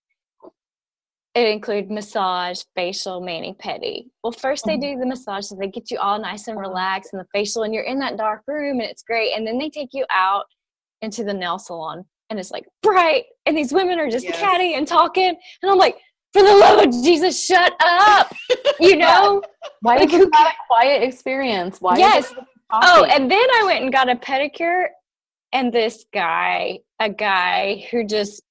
[1.36, 4.08] It included massage, facial, mani pedi.
[4.24, 4.96] Well, first they mm-hmm.
[4.96, 6.68] do the massage, so they get you all nice and uh-huh.
[6.68, 9.34] relaxed, and the facial, and you're in that dark room, and it's great.
[9.36, 10.46] And then they take you out
[11.04, 14.40] into the nail salon, and it's like bright, and these women are just Yes.
[14.40, 16.00] catty and talking, and I'm like,
[16.34, 18.34] for the love of Jesus, shut up!
[18.80, 19.42] You know?
[19.82, 21.82] why like, is it not a quiet experience?
[21.82, 22.32] Why Yes.
[22.72, 24.86] Oh, and then I went and got a pedicure,
[25.52, 28.44] and this guy, a guy who just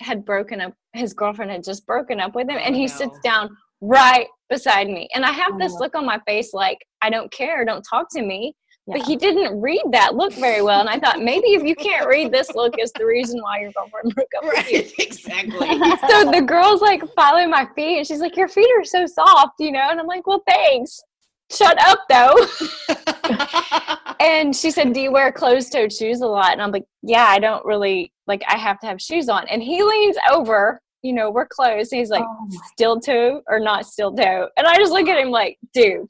[0.00, 2.92] had broken up, his girlfriend had just broken up with him, and Oh, he no.
[2.92, 5.08] sits down right beside me.
[5.14, 5.78] And I have this Oh.
[5.80, 8.54] look on my face like, I don't care, don't talk to me.
[8.90, 8.98] Yeah.
[8.98, 10.80] But he didn't read that look very well.
[10.80, 13.72] And I thought, maybe if you can't read this look, is the reason why your
[13.72, 14.78] girlfriend broke up with you.
[14.78, 15.68] Right, exactly.
[16.08, 19.54] So the girl's like following my feet, and she's like, Your feet are so soft,
[19.60, 19.88] you know?
[19.90, 21.00] And I'm like, Well, thanks.
[21.50, 22.46] Shut up, though.
[24.20, 26.52] And she said, Do you wear closed toed shoes a lot?
[26.52, 29.48] And I'm like, Yeah, I don't really like I have to have shoes on.
[29.48, 31.92] And he leans over, you know, we're closed.
[31.92, 34.48] And he's like, Oh Steel toe or not still toe.
[34.58, 36.06] And I just look at him like, dude,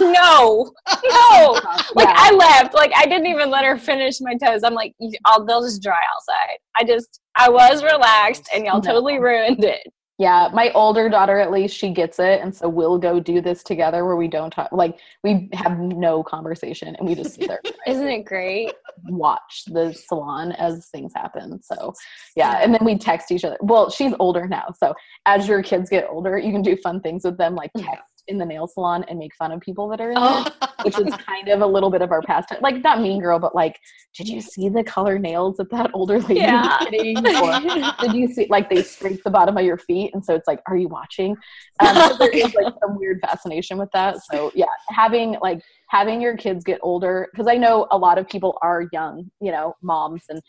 [0.00, 1.60] no, no.
[1.94, 2.14] Like Yeah.
[2.16, 2.74] I left.
[2.74, 4.62] Like I didn't even let her finish my toes.
[4.64, 4.94] I'm like,
[5.26, 6.58] I'll they'll just dry outside.
[6.76, 8.80] I just I was relaxed and y'all No.
[8.82, 9.86] totally ruined it.
[10.16, 13.64] Yeah, my older daughter at least she gets it, and so we'll go do this
[13.64, 17.60] together where we don't talk, like we have no conversation, and we just sit there
[17.88, 18.72] Isn't it great?
[19.08, 21.60] watch the salon as things happen.
[21.64, 21.92] So
[22.36, 23.56] yeah, and then we text each other.
[23.60, 24.94] Well, she's older now, so
[25.26, 28.38] as your kids get older, you can do fun things with them, like text in
[28.38, 30.44] the nail salon and make fun of people that are in Oh.
[30.60, 32.52] there, which is kind of a little bit of our past.
[32.60, 33.78] Like not mean girl, but like,
[34.16, 36.78] did you see the color nails that that older lady Yeah.
[36.80, 37.18] was getting?
[37.26, 40.46] Or did you see like they scrape the bottom of your feet and so it's
[40.46, 41.36] like are you watching
[41.80, 46.36] um, there is like some weird fascination with that so yeah having like having your
[46.36, 50.22] kids get older because i know a lot of people are young you know moms
[50.28, 50.40] and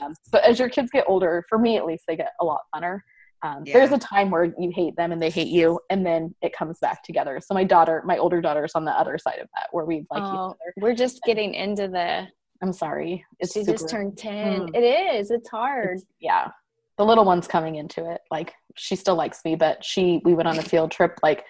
[0.00, 2.60] um, but as your kids get older for me at least they get a lot
[2.74, 3.00] funner
[3.42, 6.52] um, there's a time where you hate them and they hate you and then it
[6.52, 7.40] comes back together.
[7.44, 10.06] So my daughter my older daughter is on the other side of that where we
[10.10, 12.26] like Oh, we're just getting into the
[12.62, 13.24] i'm sorry.
[13.40, 14.76] It's she super, just turned 10 Mm.
[14.76, 14.80] it
[15.16, 15.30] is.
[15.30, 15.96] It's hard.
[15.96, 16.50] It's- yeah.
[16.98, 18.20] The little one's coming into it.
[18.30, 21.44] Like she still likes me but she we went on a field trip like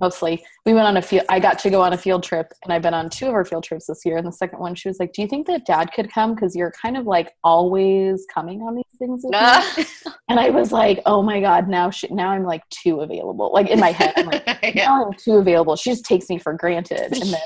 [0.00, 0.44] mostly.
[0.66, 1.24] We went on a field.
[1.28, 3.44] I got to go on a field trip, and I've been on two of our
[3.44, 4.16] field trips this year.
[4.16, 6.34] And the second one, she was like, "Do you think that Dad could come?
[6.34, 9.76] Because you're kind of like always coming on these things." Me." Ah.
[10.28, 13.68] and I was like, "Oh my god, now she, now I'm like too available." Like
[13.68, 14.86] in my head, I'm like, Yeah.
[14.86, 15.76] now I'm too available.
[15.76, 17.12] She just takes me for granted.
[17.12, 17.40] And then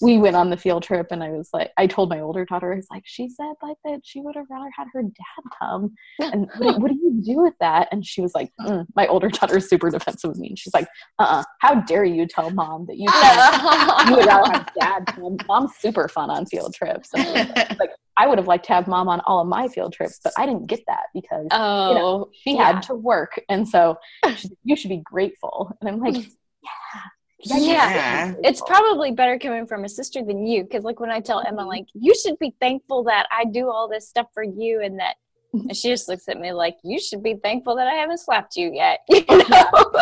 [0.00, 2.72] we went on the field trip and I was like I told my older daughter,
[2.72, 5.94] I was like, she said like that she would have rather had her dad come.
[6.20, 7.88] And what, do- what do you do with that?
[7.92, 8.86] And she was like, mm.
[8.94, 10.48] my older daughter is super defensive of me.
[10.48, 10.88] And she's like,
[11.18, 15.38] uh-uh, how dare you tell mom that you can you would rather have dad come.
[15.48, 17.10] Mom's super fun on field trips.
[17.14, 19.48] And I was like, like, I would have liked to have mom on all of
[19.48, 22.72] my field trips, but I didn't get that because oh, you know, she yeah.
[22.72, 23.40] had to work.
[23.48, 23.98] And so
[24.64, 25.76] you should be grateful.
[25.80, 27.00] And I'm like, yeah.
[27.40, 28.34] Yeah.
[28.42, 31.58] it's probably better coming from a sister than you because like when i tell emma
[31.60, 31.68] Mm-hmm.
[31.68, 35.16] like you should be thankful that i do all this stuff for you and that
[35.54, 35.68] Mm-hmm.
[35.68, 38.56] and she just looks at me like you should be thankful that i haven't slapped
[38.56, 39.92] you yet you know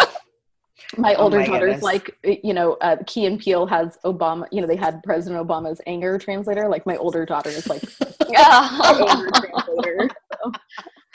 [0.96, 1.82] my Oh older my daughter's goodness.
[1.82, 5.80] like you know uh, key and peele has obama you know they had president obama's
[5.86, 7.82] anger translator like my older daughter is like
[8.30, 10.52] my anger translator so.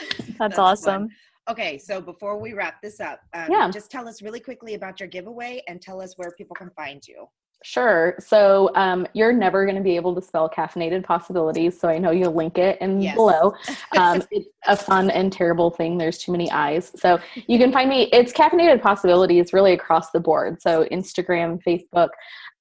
[0.08, 1.16] that's, That's awesome fun.
[1.50, 3.70] Okay, so before we wrap this up, um, Yeah.
[3.72, 7.06] just tell us really quickly about your giveaway and tell us where people can find
[7.08, 7.28] you.
[7.64, 8.16] Sure.
[8.20, 11.78] So um, you're never going to be able to spell caffeinated possibilities.
[11.78, 13.16] So I know you'll link it in Yes.
[13.16, 13.54] below.
[13.97, 15.97] Um, it's a fun and terrible thing.
[15.97, 16.91] There's too many eyes.
[16.95, 18.04] So you can find me.
[18.14, 20.62] It's caffeinated possibilities really across the board.
[20.62, 22.10] So Instagram, Facebook.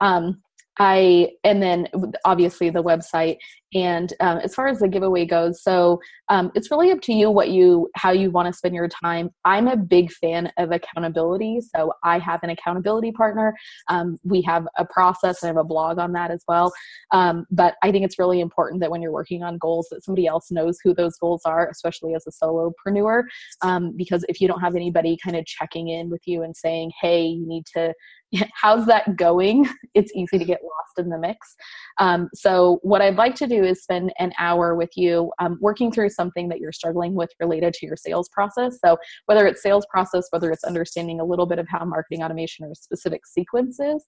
[0.01, 0.43] Um,
[0.81, 1.89] I and then
[2.25, 3.37] obviously the website
[3.75, 7.31] and um, as far as the giveaway goes, so um, it's really up to you
[7.31, 9.31] what you how you want to spend your time.
[9.45, 13.55] I'm a big fan of accountability, so I have an accountability partner
[13.89, 16.73] um, we have a process I have a blog on that as well.
[17.13, 20.27] Um, but I think it's really important that when you're working on goals, that somebody
[20.27, 23.23] else knows who those goals are, especially as a solopreneur.
[23.63, 26.93] Um, because if you don't have anybody kind of checking in with you and saying,
[27.01, 27.95] "Hey, you need to,"
[28.55, 29.67] how's that going?
[29.95, 31.57] It's easy to get lost in the mix.
[31.99, 35.91] Um, so what I'd like to do is spend an hour with you um, working
[35.93, 38.79] through something that you're struggling with related to your sales process.
[38.85, 38.97] So
[39.27, 42.75] whether it's sales process, whether it's understanding a little bit of how marketing automation or
[42.75, 44.05] specific sequences,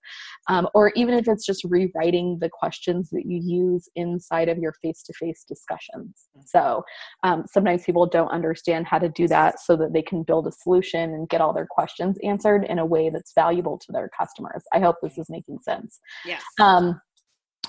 [0.49, 4.75] um, or even if it's just rewriting the questions that you use inside of your
[4.83, 6.29] face-to-face discussions.
[6.47, 6.83] So
[7.23, 10.53] um, sometimes people don't understand how to do that so that they can build a
[10.53, 14.65] solution and get all their questions answered in a way that's valuable to their customers.
[14.73, 16.01] I hope this is making sense.
[16.25, 16.43] Yes.
[16.61, 17.01] Um,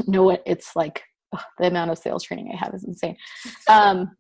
[0.07, 1.03] no, it- it's like
[1.59, 3.15] the amount of sales training I have is insane.
[3.67, 4.11] Um,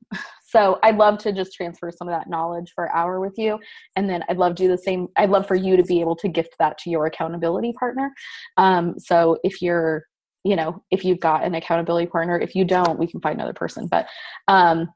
[0.45, 3.59] so I'd love to just transfer some of that knowledge for an hour with you,
[3.95, 5.07] and then I'd love to do the same.
[5.17, 8.11] I'd love for you to be able to gift that to your accountability partner.
[8.57, 10.03] Um, so if you're,
[10.43, 13.53] you know, if you've got an accountability partner, if you don't, we can find another
[13.53, 13.87] person.
[13.87, 14.07] But
[14.47, 14.89] um,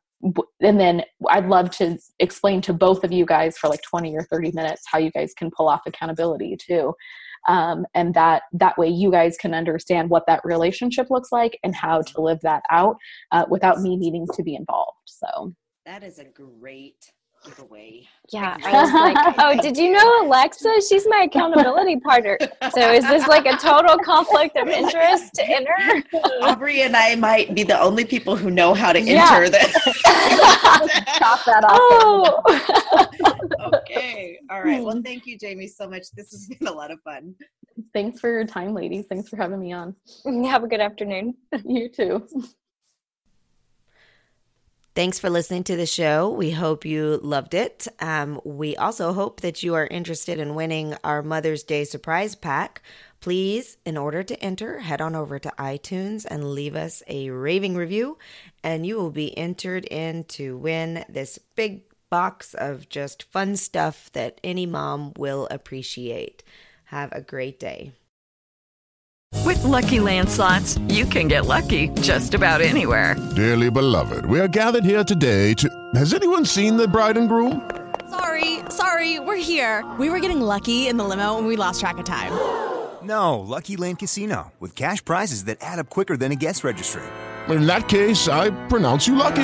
[0.61, 4.23] and then I'd love to explain to both of you guys for like 20 or
[4.23, 6.93] 30 minutes how you guys can pull off accountability too
[7.47, 11.75] um, and that that way you guys can understand what that relationship looks like and
[11.75, 12.97] how to live that out
[13.31, 15.53] uh, without me needing to be involved so
[15.85, 17.11] That is a great
[17.45, 18.07] giveaway.
[18.33, 22.35] yeah i was like oh did you know alexa she's my accountability partner
[22.73, 26.01] so is this like a total conflict of interest in her
[26.41, 29.27] Aubrey and I might be the only people who know how to Yeah.
[29.31, 29.59] enter the.
[31.19, 33.34] chop that off oh
[33.97, 34.39] okay.
[34.49, 34.83] All right.
[34.83, 36.11] Well, thank you, Jamie, so much.
[36.11, 37.35] This has been a lot of fun.
[37.93, 39.95] thanks for your time ladies thanks for having me on
[40.45, 41.33] have a good afternoon
[41.65, 42.25] you too
[44.95, 46.29] Thanks for listening to the show.
[46.29, 47.85] We hope you loved it.
[47.99, 52.81] Um, we also hope that you are interested in winning our Mother's Day surprise pack.
[53.19, 57.75] Please, in order to enter, head on over to iTunes and leave us a raving
[57.75, 58.17] review,
[58.63, 64.11] and you will be entered in to win this big box of just fun stuff
[64.13, 66.43] that any mom will appreciate.
[66.85, 67.93] Have a great day.
[69.43, 73.15] With Lucky Land slots, you can get lucky just about anywhere.
[73.35, 75.69] Dearly beloved, we are gathered here today to.
[75.93, 77.69] Has anyone seen the bride and groom?
[78.09, 79.83] Sorry, sorry, we're here.
[79.99, 82.31] We were getting lucky in the limo and we lost track of time.
[83.03, 87.03] No, Lucky Land Casino, with cash prizes that add up quicker than a guest registry.
[87.49, 89.43] In that case, I pronounce you lucky.